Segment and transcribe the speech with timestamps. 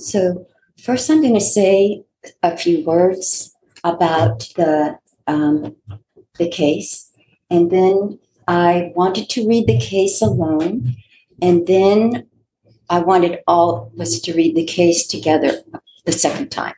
[0.00, 0.46] So,
[0.82, 2.04] first, I'm going to say
[2.42, 3.54] a few words
[3.84, 5.76] about the um,
[6.38, 7.12] the case,
[7.50, 8.18] and then
[8.48, 10.96] I wanted to read the case alone,
[11.42, 12.26] and then
[12.88, 15.62] I wanted all of us to read the case together
[16.06, 16.74] the second time.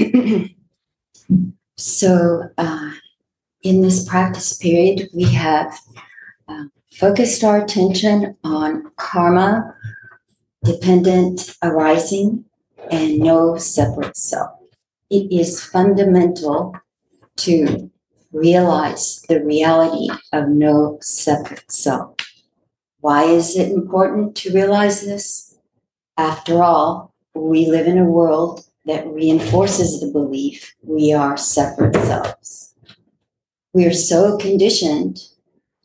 [1.76, 2.90] so, uh,
[3.62, 5.78] in this practice period, we have
[6.48, 9.72] uh, focused our attention on karma
[10.64, 12.44] dependent arising
[12.90, 14.50] and no separate self.
[15.10, 16.76] It is fundamental
[17.38, 17.90] to
[18.32, 22.16] realize the reality of no separate self.
[23.00, 25.56] Why is it important to realize this?
[26.16, 32.74] After all, we live in a world that reinforces the belief we are separate selves.
[33.72, 35.20] We are so conditioned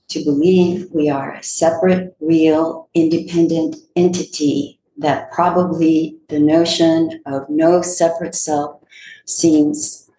[0.10, 7.82] to believe we are a separate, real, independent entity that probably the notion of no
[7.82, 8.82] separate self
[9.26, 10.10] seems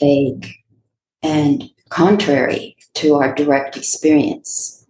[0.00, 0.48] vague
[1.22, 4.86] and contrary to our direct experience.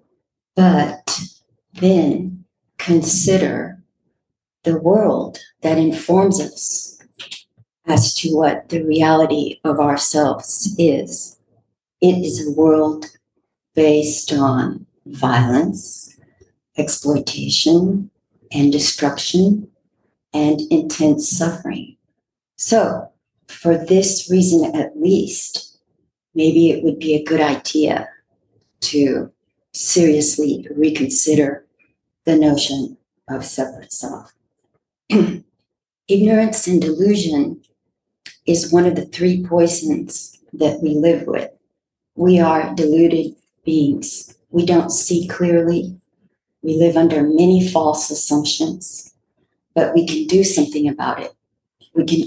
[0.55, 1.21] But
[1.75, 2.45] then
[2.79, 3.83] consider
[4.65, 7.01] the world that informs us
[7.87, 11.39] as to what the reality of ourselves is.
[12.01, 13.07] It is a world
[13.79, 16.17] based on violence,
[16.77, 18.11] exploitation,
[18.51, 19.69] and destruction,
[20.35, 21.97] and intense suffering.
[22.57, 23.09] So,
[23.47, 25.79] for this reason at least,
[26.35, 28.09] maybe it would be a good idea
[28.81, 29.31] to
[29.73, 31.65] seriously reconsider
[32.25, 32.97] the notion
[33.31, 34.33] of separate self.
[36.09, 37.63] Ignorance and delusion
[38.45, 41.53] is one of the three poisons that we live with.
[42.17, 43.37] We are deluded
[43.69, 44.35] beings.
[44.49, 46.01] We don't see clearly.
[46.63, 49.13] We live under many false assumptions,
[49.75, 51.33] but we can do something about it.
[51.95, 52.23] We can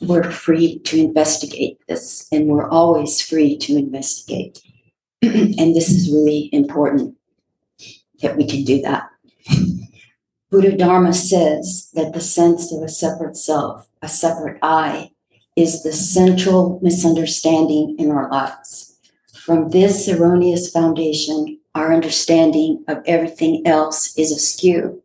[0.00, 4.62] we're free to investigate this, and we're always free to investigate.
[5.22, 7.16] and this is really important
[8.22, 9.08] that we can do that.
[10.50, 15.10] Buddha Dharma says that the sense of a separate self, a separate I,
[15.56, 18.85] is the central misunderstanding in our lives.
[19.46, 25.04] From this erroneous foundation, our understanding of everything else is askew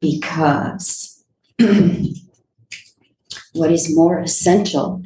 [0.00, 1.22] because
[3.52, 5.04] what is more essential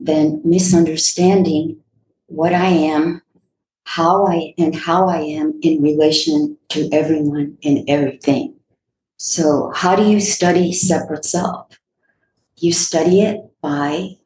[0.00, 1.78] than misunderstanding
[2.28, 3.20] what I am,
[3.84, 8.54] how I and how I am in relation to everyone and everything.
[9.18, 11.78] So, how do you study separate self?
[12.56, 14.16] You study it by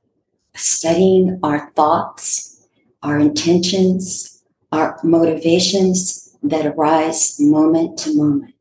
[0.55, 2.52] studying our thoughts
[3.03, 8.55] our intentions, our motivations that arise moment to moment.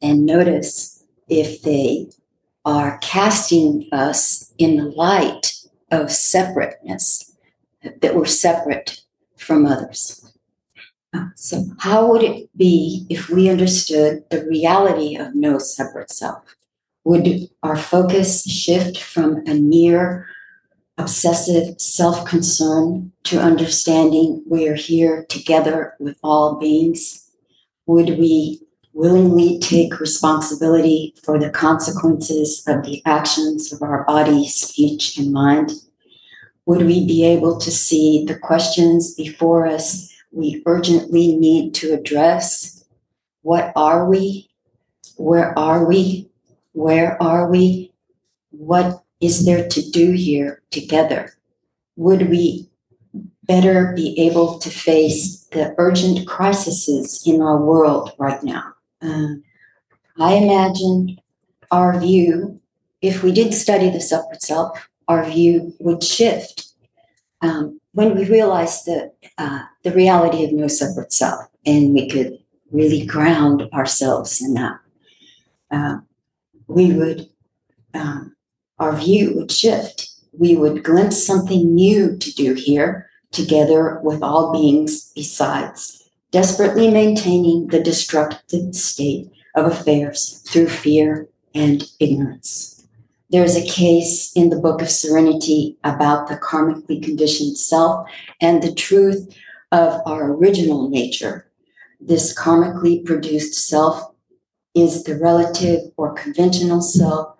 [0.00, 2.10] And notice if they
[2.64, 5.54] are casting us in the light
[5.90, 7.36] of separateness,
[8.00, 9.02] that we're separate
[9.36, 10.18] from others.
[11.34, 16.42] So, how would it be if we understood the reality of no separate self?
[17.04, 20.26] Would our focus shift from a near
[21.02, 27.28] obsessive self concern to understanding we are here together with all beings?
[27.86, 28.60] Would we
[28.92, 35.72] willingly take responsibility for the consequences of the actions of our body, speech, and mind?
[36.66, 42.84] Would we be able to see the questions before us we urgently need to address?
[43.42, 44.50] What are we?
[45.16, 46.30] Where are we?
[46.72, 47.92] Where are we?
[48.50, 51.32] What is there to do here together?
[51.96, 52.68] Would we
[53.44, 58.74] better be able to face the urgent crises in our world right now?
[59.00, 59.34] Uh,
[60.18, 61.18] I imagine
[61.70, 62.60] our view,
[63.00, 66.72] if we did study the separate self, our view would shift
[67.40, 72.38] um, when we realize the uh, the reality of no separate self, and we could
[72.70, 74.78] really ground ourselves in that.
[75.70, 75.96] Uh,
[76.68, 77.28] we would
[77.94, 78.34] um,
[78.78, 80.10] our view would shift.
[80.32, 87.68] We would glimpse something new to do here together with all beings besides, desperately maintaining
[87.68, 92.86] the destructive state of affairs through fear and ignorance.
[93.30, 98.06] There's a case in the Book of Serenity about the karmically conditioned self
[98.40, 99.34] and the truth
[99.70, 101.50] of our original nature.
[101.98, 104.12] This karmically produced self
[104.74, 107.34] is the relative or conventional self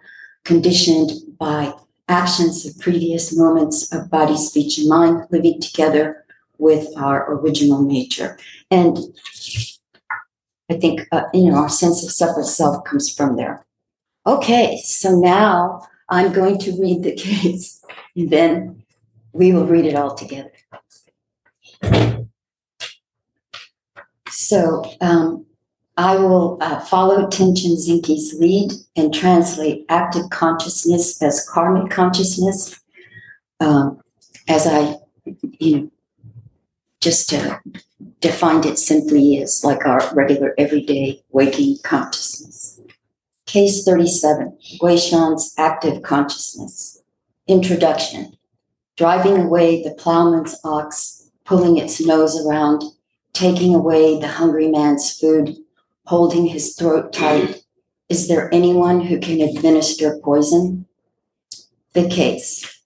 [0.44, 1.72] conditioned by
[2.08, 6.24] actions of previous moments of body, speech, and mind living together
[6.58, 8.38] with our original nature.
[8.70, 8.98] And
[10.70, 13.64] I think, uh, you know, our sense of separate self comes from there.
[14.26, 17.82] Okay, so now I'm going to read the case,
[18.16, 18.84] and then
[19.32, 20.52] we will read it all together.
[24.28, 25.46] So um,
[25.96, 32.80] I will uh, follow Tenshin Zenki's lead and translate active consciousness as karmic consciousness,
[33.60, 34.00] um,
[34.48, 34.96] as I,
[35.58, 35.90] you know,
[37.00, 37.58] just uh,
[38.20, 42.80] defined it simply as like our regular everyday waking consciousness.
[43.46, 47.02] Case 37, Guishan's active consciousness.
[47.46, 48.34] Introduction.
[48.96, 52.82] Driving away the plowman's ox, pulling its nose around,
[53.34, 55.56] taking away the hungry man's food,
[56.12, 57.48] holding his throat tight.
[57.48, 57.58] Mm-hmm.
[58.10, 60.84] Is there anyone who can administer poison?
[61.94, 62.82] The case.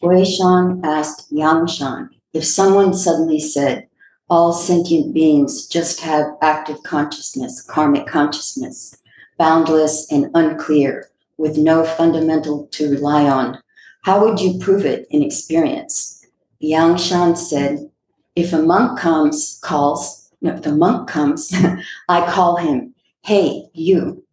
[0.00, 3.88] Wei Guishan asked Yangshan if someone suddenly said,
[4.28, 8.96] all sentient beings just have active consciousness, karmic consciousness,
[9.36, 13.58] boundless and unclear, with no fundamental to rely on,
[14.02, 16.24] how would you prove it in experience?
[16.62, 17.90] Yangshan said,
[18.36, 21.52] if a monk comes, calls, no, the monk comes,
[22.08, 24.24] I call him, hey, you.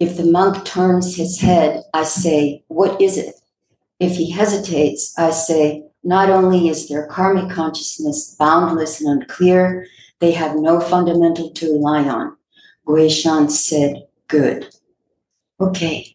[0.00, 3.36] If the monk turns his head, I say, what is it?
[4.00, 9.86] If he hesitates, I say, not only is their karmic consciousness boundless and unclear,
[10.18, 12.36] they have no fundamental to rely on.
[12.86, 14.74] Guishan said, good.
[15.60, 16.14] Okay,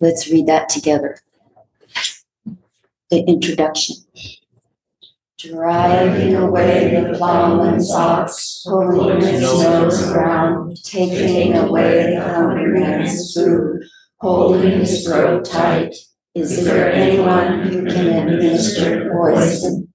[0.00, 1.18] let's read that together.
[3.10, 3.96] The introduction.
[5.38, 13.82] Driving away the plowman's ox, pulling his nose around, taking away the hungry man's food,
[14.18, 15.94] holding his throat tight,
[16.34, 19.88] is there anyone who can administer poison?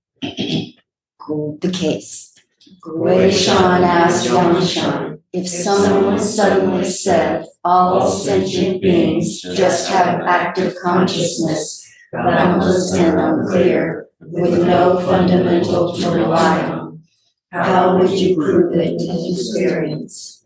[1.27, 2.33] the case.
[2.81, 12.93] Guishan asked Yangshan if someone suddenly said all sentient beings just have active consciousness, boundless
[12.93, 14.02] and unclear,
[14.33, 17.03] with no fundamental to rely on,
[17.51, 20.43] how would you prove it in experience?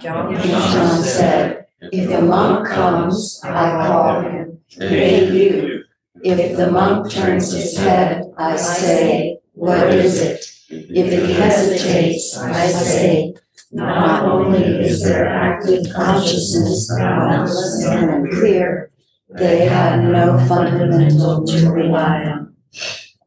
[0.00, 5.84] Yangshan said, if a monk comes, I call him Hey, you.
[6.22, 10.44] If the monk turns his head, I say, What is it?
[10.68, 13.34] If he hesitates, I say,
[13.72, 18.90] Not only is their active consciousness boundless and unclear,
[19.30, 22.55] they have no fundamental to rely on.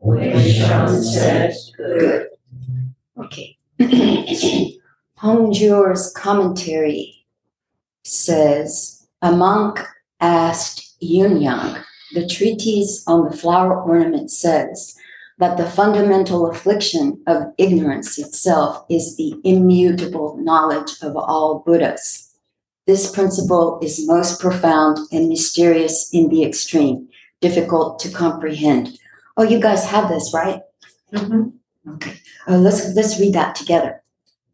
[0.04, 2.28] Guishan said, Good.
[3.18, 3.58] Okay.
[5.20, 7.26] Hongzhi's commentary
[8.04, 9.80] says, A monk
[10.20, 14.96] asked Yunyang, the treatise on the flower ornament says
[15.40, 22.34] that the fundamental affliction of ignorance itself is the immutable knowledge of all Buddhas.
[22.86, 27.08] This principle is most profound and mysterious in the extreme,
[27.40, 28.99] difficult to comprehend.
[29.40, 30.60] Oh, you guys have this, right?
[31.14, 31.92] Mm-hmm.
[31.96, 32.20] Okay.
[32.46, 34.04] Uh, let's let's read that together.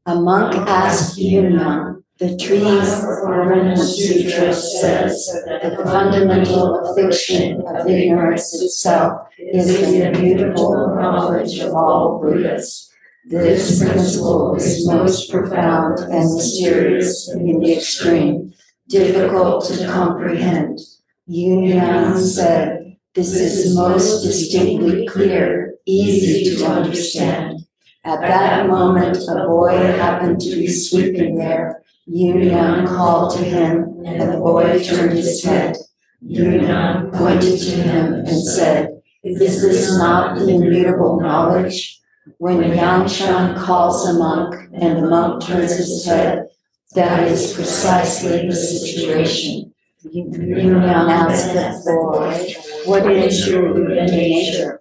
[0.05, 8.53] A monk asked Yunyang the trees Ornament Sutra says that the fundamental affliction of ignorance
[8.61, 12.89] itself is the immutable knowledge of all Buddhas.
[13.25, 18.53] This principle is most profound and mysterious in the extreme,
[18.87, 20.79] difficult to comprehend.
[21.27, 22.84] Yunyang said,
[23.15, 27.65] This is most distinctly clear, easy to understand.
[28.03, 34.31] At that moment, a boy happened to be sweeping there Yunyang called to him, and
[34.31, 35.75] the boy turned his head.
[36.23, 41.99] Yunyang pointed to him and said, Is this not the immutable knowledge?
[42.37, 46.47] When Yangshan calls a monk and the monk turns his head,
[46.93, 49.73] that is precisely the situation.
[50.05, 54.79] Yunyang asked the boy, What is your Buddha nature?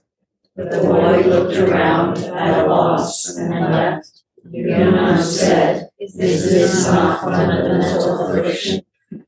[0.57, 4.23] The boy looked around at a loss and left.
[4.47, 8.83] Yunyang said, This is this not fundamental affliction?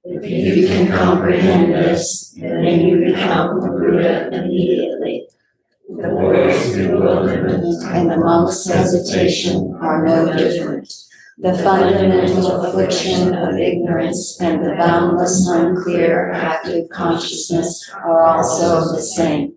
[0.04, 5.26] If you can comprehend this, then you become a Buddha immediately.
[5.88, 10.92] The boy's bewilderment and the monk's hesitation are no different.
[11.38, 19.52] The fundamental affliction of ignorance and the boundless, unclear, active consciousness are also the same.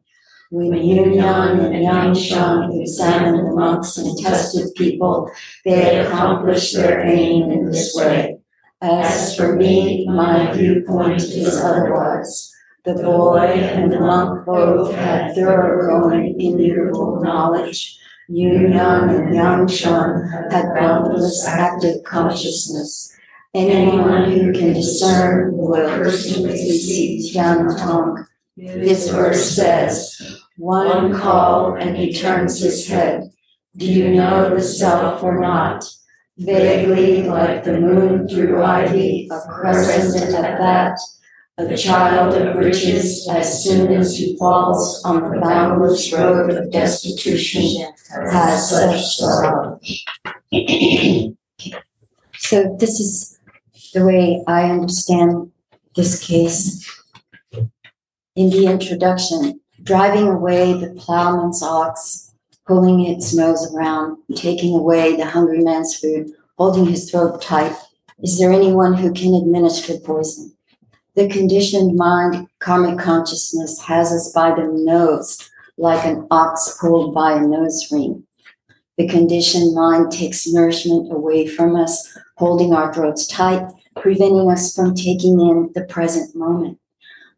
[0.51, 5.31] When Yunyang and Yangshan examined the monks and tested people,
[5.63, 8.39] they accomplished their aim in this way.
[8.81, 12.53] As for me, my viewpoint is otherwise.
[12.83, 17.98] The boy and the monk both had thoroughgoing immutable knowledge.
[18.29, 23.15] Yunyang and Yangshan had boundless active consciousness.
[23.55, 28.27] Anyone who can discern will personally see Tian Tong.
[28.55, 33.31] This verse says, One call and he turns his head.
[33.75, 35.83] Do you know the self or not?
[36.37, 40.99] Vaguely, like the moon through ivy, a crescent at that,
[41.59, 47.91] a child of riches as soon as he falls on the boundless road of destitution
[48.31, 49.79] has such sorrow.
[52.37, 53.37] so this is
[53.93, 55.51] the way I understand
[55.95, 56.85] this case.
[58.35, 62.31] In the introduction, driving away the plowman's ox,
[62.65, 67.75] pulling its nose around, taking away the hungry man's food, holding his throat tight.
[68.19, 70.55] Is there anyone who can administer poison?
[71.15, 77.33] The conditioned mind, karmic consciousness, has us by the nose, like an ox pulled by
[77.33, 78.23] a nose ring.
[78.97, 84.93] The conditioned mind takes nourishment away from us, holding our throats tight, preventing us from
[84.93, 86.79] taking in the present moment.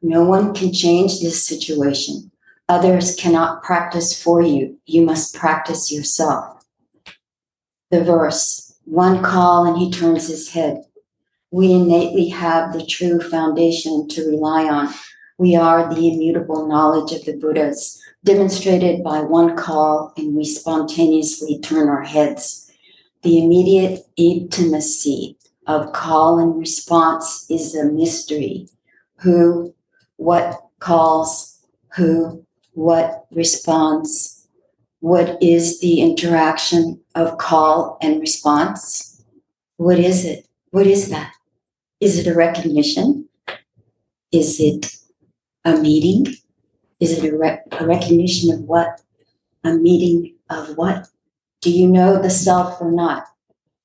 [0.01, 2.31] No one can change this situation.
[2.67, 4.79] Others cannot practice for you.
[4.85, 6.65] You must practice yourself.
[7.89, 10.83] The verse, one call and he turns his head
[11.51, 14.93] we innately have the true foundation to rely on.
[15.37, 21.59] We are the immutable knowledge of the Buddhas, demonstrated by one call, and we spontaneously
[21.59, 22.71] turn our heads.
[23.23, 28.69] The immediate intimacy of call and response is a mystery.
[29.17, 29.75] Who,
[30.15, 31.59] what calls,
[31.95, 34.47] who, what responds?
[35.01, 39.21] What is the interaction of call and response?
[39.75, 40.47] What is it?
[40.69, 41.33] What is that?
[42.01, 43.29] Is it a recognition?
[44.31, 44.97] Is it
[45.63, 46.33] a meeting?
[46.99, 49.01] Is it a, rec- a recognition of what?
[49.63, 51.07] A meeting of what?
[51.61, 53.25] Do you know the self or not?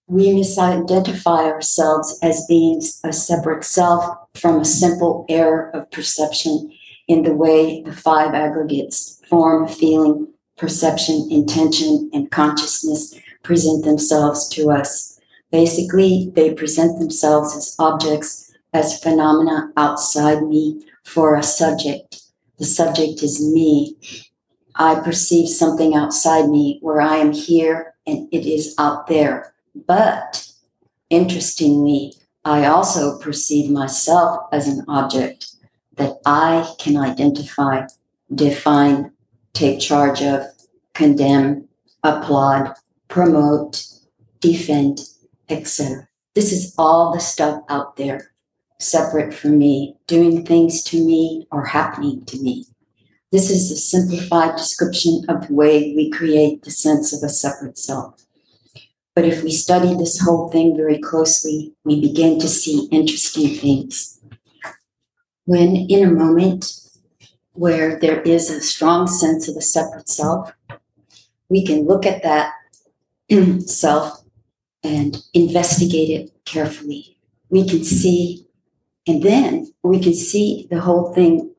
[0.06, 6.72] We misidentify ourselves as being a separate self from a simple error of perception
[7.08, 14.70] in the way the five aggregates form, feeling, perception, intention, and consciousness present themselves to
[14.70, 15.15] us.
[15.50, 22.22] Basically, they present themselves as objects, as phenomena outside me for a subject.
[22.58, 23.96] The subject is me.
[24.74, 29.54] I perceive something outside me where I am here and it is out there.
[29.86, 30.46] But
[31.10, 35.56] interestingly, I also perceive myself as an object
[35.96, 37.86] that I can identify,
[38.34, 39.12] define,
[39.52, 40.44] take charge of,
[40.94, 41.68] condemn,
[42.02, 42.74] applaud,
[43.08, 43.84] promote,
[44.40, 45.00] defend,
[45.48, 46.08] etc.
[46.34, 48.32] This is all the stuff out there,
[48.78, 52.66] separate from me, doing things to me or happening to me.
[53.32, 57.78] This is a simplified description of the way we create the sense of a separate
[57.78, 58.26] self.
[59.14, 64.20] But if we study this whole thing very closely, we begin to see interesting things.
[65.46, 66.66] When in a moment
[67.54, 70.52] where there is a strong sense of a separate self,
[71.48, 72.52] we can look at that
[73.66, 74.22] self
[74.86, 77.18] and investigate it carefully.
[77.50, 78.46] We can see,
[79.06, 81.54] and then we can see the whole thing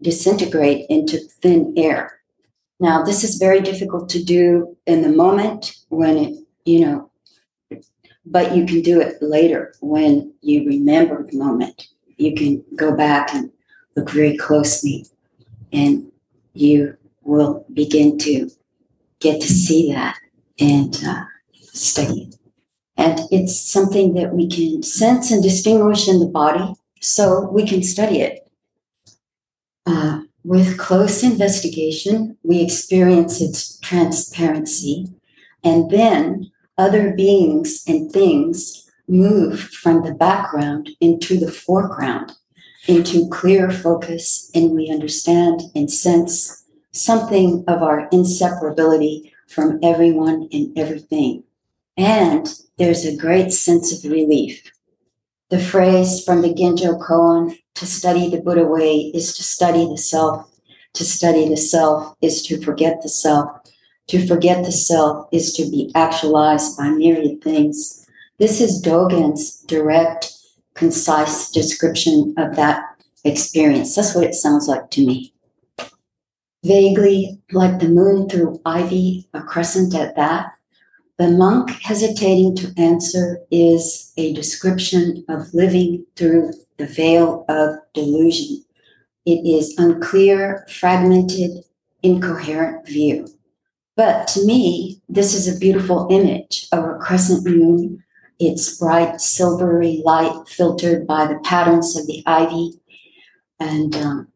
[0.00, 2.20] disintegrate into thin air.
[2.80, 7.10] Now, this is very difficult to do in the moment when it, you know,
[8.24, 11.88] but you can do it later when you remember the moment.
[12.16, 13.50] You can go back and
[13.96, 15.06] look very closely,
[15.72, 16.10] and
[16.54, 18.48] you will begin to
[19.20, 20.16] get to see that
[20.58, 21.24] and uh,
[21.60, 22.41] study it.
[22.96, 27.82] And it's something that we can sense and distinguish in the body, so we can
[27.82, 28.50] study it.
[29.86, 35.08] Uh, with close investigation, we experience its transparency,
[35.64, 42.32] and then other beings and things move from the background into the foreground,
[42.86, 50.76] into clear focus, and we understand and sense something of our inseparability from everyone and
[50.78, 51.44] everything.
[51.96, 54.70] And there's a great sense of relief.
[55.50, 59.98] The phrase from the Genjo Koan, to study the Buddha way is to study the
[59.98, 60.48] self.
[60.94, 63.50] To study the self is to forget the self.
[64.08, 68.06] To forget the self is to be actualized by myriad things.
[68.38, 70.32] This is Dogen's direct,
[70.74, 72.82] concise description of that
[73.24, 73.94] experience.
[73.94, 75.34] That's what it sounds like to me.
[76.64, 80.52] Vaguely, like the moon through ivy, a crescent at that,
[81.22, 88.64] the monk hesitating to answer is a description of living through the veil of delusion.
[89.24, 91.62] It is unclear, fragmented,
[92.02, 93.28] incoherent view.
[93.94, 98.02] But to me, this is a beautiful image of a crescent moon,
[98.40, 102.80] its bright silvery light filtered by the patterns of the ivy.
[103.60, 104.28] And um,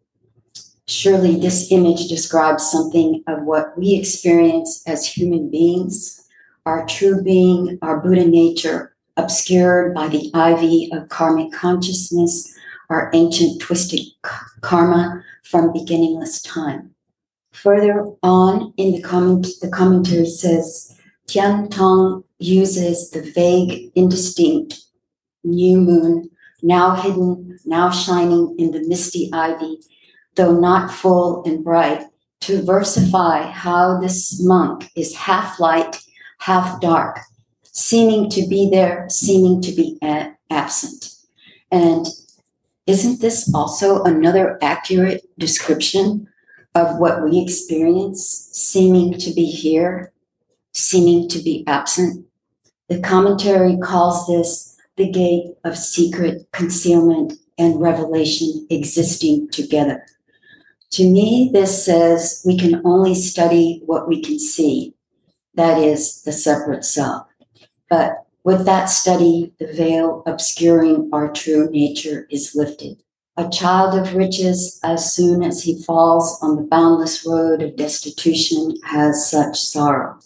[0.87, 6.23] surely this image describes something of what we experience as human beings,
[6.67, 12.53] our true being, our Buddha nature, obscured by the ivy of karmic consciousness,
[12.91, 14.01] our ancient twisted
[14.61, 16.91] karma from beginningless time.
[17.53, 20.95] Further on in the comment, the commentary says,
[21.27, 24.83] Tian Tong uses the vague, indistinct
[25.45, 26.29] new moon,
[26.63, 29.79] now hidden, now shining in the misty ivy,
[30.35, 32.05] though not full and bright,
[32.41, 36.03] to versify how this monk is half light,
[36.39, 37.21] half dark,
[37.63, 41.11] seeming to be there, seeming to be a- absent.
[41.71, 42.07] And
[42.87, 46.29] isn't this also another accurate description
[46.75, 50.13] of what we experience, seeming to be here,
[50.73, 52.27] seeming to be absent?
[52.89, 60.07] The commentary calls this the gate of secret concealment and revelation existing together.
[60.93, 64.95] To me, this says we can only study what we can see,
[65.57, 67.27] that is, the separate self.
[67.91, 73.03] But with that study, the veil obscuring our true nature is lifted.
[73.37, 78.75] A child of riches, as soon as he falls on the boundless road of destitution,
[78.85, 80.19] has such sorrow.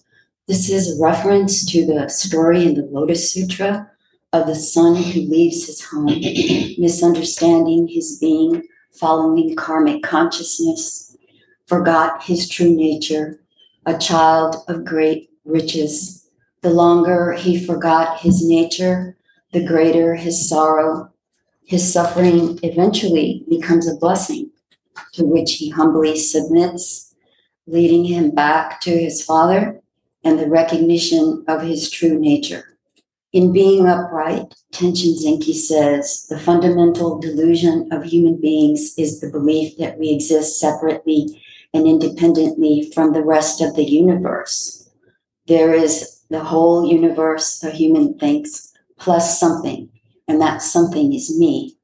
[0.46, 3.90] This is a reference to the story in the Lotus Sutra
[4.32, 6.06] of the son who leaves his home,
[6.78, 11.16] misunderstanding his being, following karmic consciousness,
[11.66, 13.39] forgot his true nature,
[13.86, 16.28] a child of great riches.
[16.62, 19.16] The longer he forgot his nature,
[19.52, 21.10] the greater his sorrow.
[21.64, 24.50] His suffering eventually becomes a blessing
[25.12, 27.14] to which he humbly submits,
[27.66, 29.80] leading him back to his father
[30.24, 32.76] and the recognition of his true nature.
[33.32, 39.78] In being upright, Tenshin Zenki says the fundamental delusion of human beings is the belief
[39.78, 41.40] that we exist separately
[41.72, 44.88] and independently from the rest of the universe.
[45.46, 49.88] There is the whole universe of human thinks plus something,
[50.28, 51.76] and that something is me.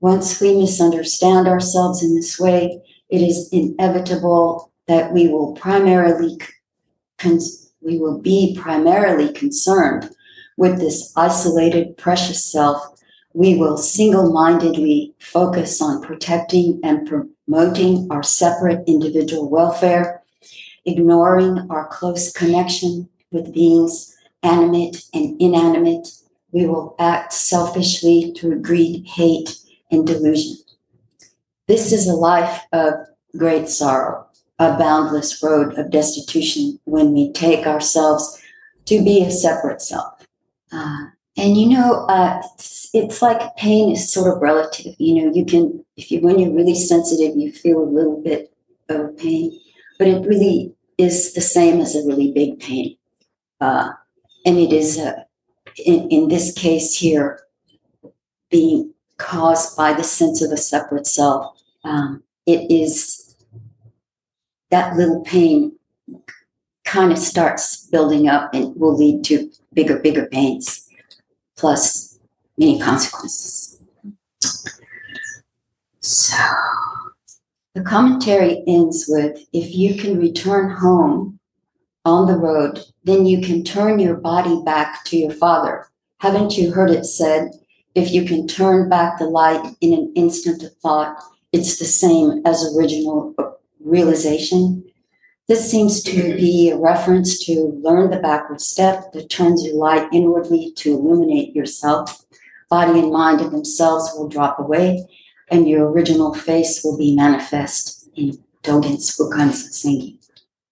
[0.00, 6.38] Once we misunderstand ourselves in this way, it is inevitable that we will primarily
[7.18, 10.10] cons- we will be primarily concerned
[10.56, 12.91] with this isolated, precious self.
[13.34, 20.22] We will single mindedly focus on protecting and promoting our separate individual welfare,
[20.84, 26.08] ignoring our close connection with beings animate and inanimate.
[26.50, 29.56] We will act selfishly through greed, hate,
[29.90, 30.56] and delusion.
[31.68, 32.94] This is a life of
[33.36, 34.26] great sorrow
[34.62, 38.40] a boundless road of destitution when we take ourselves
[38.84, 40.26] to be a separate self.
[40.70, 44.94] Uh, and you know, uh, it's, it's, like pain is sort of relative.
[44.98, 48.52] You know, you can, if you, when you're really sensitive, you feel a little bit
[48.88, 49.58] of pain,
[49.98, 52.96] but it really is the same as a really big pain.
[53.60, 53.92] Uh,
[54.44, 55.24] and it is, a,
[55.84, 57.40] in, in this case here,
[58.50, 61.56] being caused by the sense of a separate self.
[61.84, 63.34] Um, it is
[64.70, 65.72] that little pain
[66.84, 70.88] kind of starts building up and will lead to bigger, bigger pains,
[71.56, 72.18] plus
[72.58, 73.78] many consequences.
[76.00, 76.36] So
[77.74, 81.38] the commentary ends with if you can return home
[82.04, 85.86] on the road, then you can turn your body back to your father.
[86.18, 87.52] Haven't you heard it said,
[87.94, 91.16] if you can turn back the light in an instant of thought,
[91.52, 93.34] it's the same as original
[93.80, 94.84] realization.
[95.48, 100.08] This seems to be a reference to learn the backward step that turns your light
[100.12, 102.24] inwardly to illuminate yourself.
[102.70, 105.04] Body and mind of themselves will drop away,
[105.50, 110.18] and your original face will be manifest in Dogen Fukan Sengi.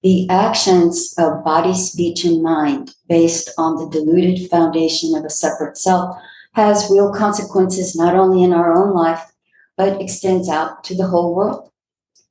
[0.02, 5.76] The actions of body, speech, and mind, based on the diluted foundation of a separate
[5.76, 6.16] self,
[6.52, 9.32] has real consequences not only in our own life,
[9.76, 11.69] but extends out to the whole world.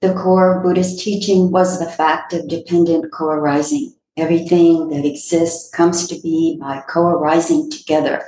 [0.02, 3.94] The core of Buddhist teaching was the fact of dependent co arising.
[4.16, 8.24] Everything that exists comes to be by co arising together.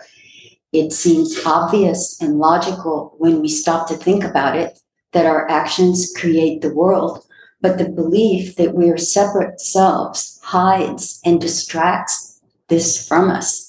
[0.73, 4.79] It seems obvious and logical when we stop to think about it
[5.13, 7.25] that our actions create the world,
[7.61, 13.60] but the belief that we are separate selves hides and distracts this from us.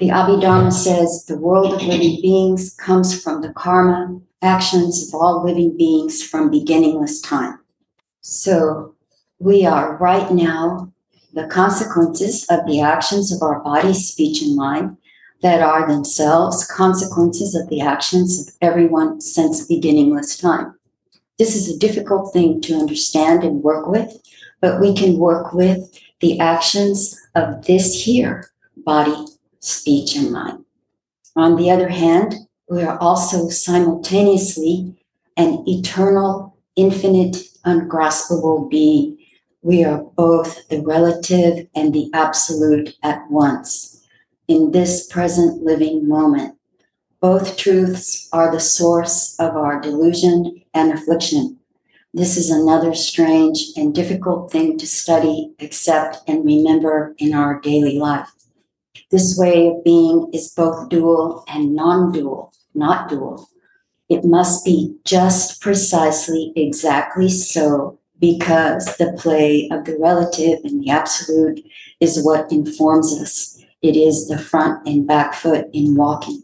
[0.00, 5.44] The Abhidharma says the world of living beings comes from the karma actions of all
[5.44, 7.58] living beings from beginningless time.
[8.22, 8.94] So
[9.38, 10.90] we are right now
[11.34, 14.96] the consequences of the actions of our body, speech, and mind.
[15.42, 20.74] that are themselves consequences of the actions of everyone since beginningless time.
[21.38, 24.20] This is a difficult thing to understand and work with,
[24.60, 29.26] but we can work with the actions of this here body,
[29.60, 30.64] speech, and mind.
[31.36, 32.34] On the other hand,
[32.68, 34.96] we are also simultaneously
[35.36, 39.18] an eternal, infinite, ungraspable being.
[39.62, 44.02] We are both the relative and the absolute at once
[44.48, 46.56] in this present living moment.
[47.20, 51.58] Both truths are the source of our delusion and affliction.
[52.14, 57.98] This is another strange and difficult thing to study, accept, and remember in our daily
[57.98, 58.39] life.
[59.10, 63.48] This way of being is both dual and non dual, not dual.
[64.08, 70.90] It must be just precisely exactly so because the play of the relative and the
[70.90, 71.64] absolute
[72.00, 73.58] is what informs us.
[73.82, 76.42] It is the front and back foot in walking.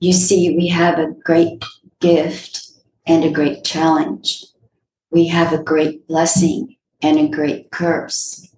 [0.00, 1.64] You see, we have a great
[2.00, 2.72] gift
[3.06, 4.44] and a great challenge.
[5.10, 8.48] We have a great blessing and a great curse.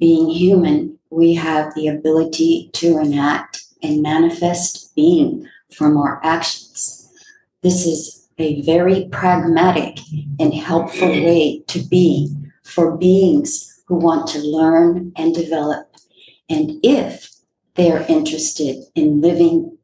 [0.00, 7.12] Being human, we have the ability to enact and manifest being from our actions.
[7.62, 9.98] This is a very pragmatic
[10.38, 12.34] and helpful way to be
[12.64, 15.94] for beings who want to learn and develop.
[16.48, 17.30] And if
[17.74, 19.76] they are interested in living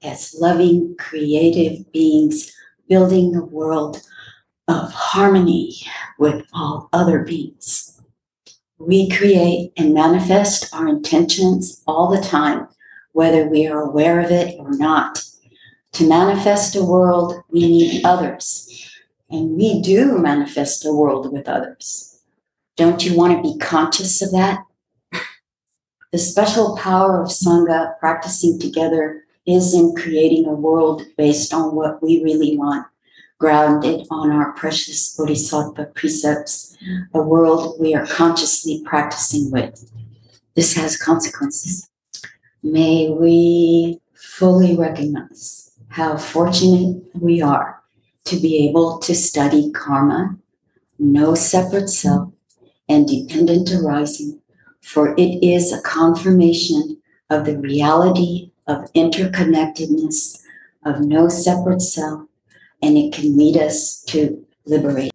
[0.00, 2.52] as loving, creative beings,
[2.88, 4.00] building a world
[4.68, 5.74] of harmony
[6.20, 7.95] with all other beings.
[8.78, 12.68] We create and manifest our intentions all the time,
[13.12, 15.22] whether we are aware of it or not.
[15.92, 18.90] To manifest a world, we need others.
[19.30, 22.20] And we do manifest a world with others.
[22.76, 24.62] Don't you want to be conscious of that?
[26.12, 32.02] The special power of Sangha practicing together is in creating a world based on what
[32.02, 32.86] we really want
[33.38, 36.76] grounded on our precious Bodhisattva precepts,
[37.14, 39.90] a world we are consciously practicing with.
[40.54, 41.88] This has consequences.
[42.62, 47.82] May we fully recognize how fortunate we are
[48.24, 50.36] to be able to study karma,
[50.98, 52.32] no separate self,
[52.88, 54.40] and dependent arising,
[54.80, 60.42] for it is a confirmation of the reality of interconnectedness,
[60.84, 62.26] of no separate self,
[62.82, 65.12] and it can lead us to liberate.